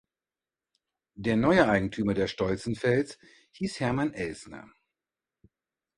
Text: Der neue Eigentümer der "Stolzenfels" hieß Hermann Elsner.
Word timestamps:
Der 1.13 1.35
neue 1.37 1.69
Eigentümer 1.69 2.15
der 2.15 2.25
"Stolzenfels" 2.25 3.19
hieß 3.51 3.79
Hermann 3.81 4.15
Elsner. 4.15 4.67